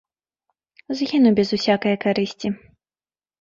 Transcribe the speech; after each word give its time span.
Згіну 1.01 1.29
без 1.41 1.53
усякае 1.59 1.93
карысці. 2.07 2.47